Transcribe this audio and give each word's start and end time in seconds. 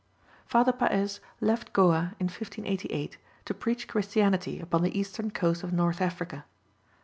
Father 0.47 0.71
Paez 0.71 1.19
left 1.41 1.73
Goa 1.73 2.15
in 2.19 2.25
1588 2.25 3.19
to 3.45 3.53
preach 3.53 3.87
Christianity 3.87 4.59
upon 4.59 4.81
the 4.81 4.97
eastern 4.99 5.29
coast 5.29 5.61
of 5.61 5.73
North 5.73 6.01
Africa. 6.01 6.43